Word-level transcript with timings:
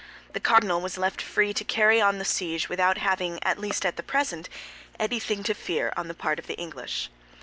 The 0.33 0.39
cardinal 0.39 0.81
was 0.81 0.97
left 0.97 1.21
free 1.21 1.53
to 1.53 1.63
carry 1.63 2.01
on 2.01 2.17
the 2.17 2.25
siege, 2.25 2.67
without 2.69 2.97
having, 2.97 3.37
at 3.43 3.59
least 3.59 3.85
at 3.85 3.97
the 3.97 4.01
present, 4.01 4.49
anything 4.99 5.43
to 5.43 5.53
fear 5.53 5.93
on 5.95 6.07
the 6.07 6.15
part 6.15 6.39
of 6.39 6.47
the 6.47 6.57
English. 6.57 7.11